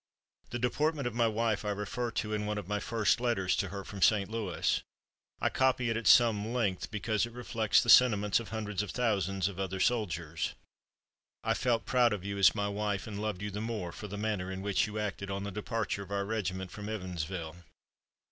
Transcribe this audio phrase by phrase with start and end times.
[0.49, 3.69] The deportment of my wife I refer to in one of my first letters to
[3.69, 4.31] her from St.
[4.31, 4.81] Louis.
[5.39, 9.47] I copy it at some length because it reflects the sentiments of hundreds of thousands
[9.47, 10.55] of other soldiers:
[11.43, 14.17] "I felt proud of you as my wife and loved you the more for the
[14.17, 17.55] manner in which you acted on the departure of our regiment from Evansville.